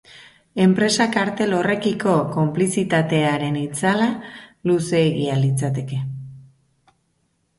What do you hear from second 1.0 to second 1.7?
kartel